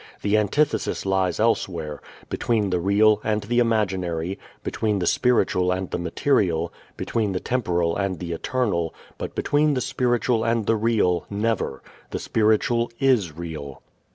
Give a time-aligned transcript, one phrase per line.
[0.23, 5.99] The antithesis lies elsewhere: between the real and the imaginary, between the spiritual and the
[5.99, 11.83] material, between the temporal and the eternal; but between the spiritual and the real, never.
[12.09, 13.83] The spiritual is real.